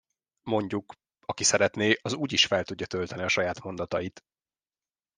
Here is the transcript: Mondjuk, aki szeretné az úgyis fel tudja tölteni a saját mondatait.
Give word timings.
Mondjuk, 0.43 0.93
aki 1.25 1.43
szeretné 1.43 1.97
az 2.01 2.13
úgyis 2.13 2.45
fel 2.45 2.63
tudja 2.63 2.85
tölteni 2.85 3.21
a 3.23 3.27
saját 3.27 3.61
mondatait. 3.61 4.23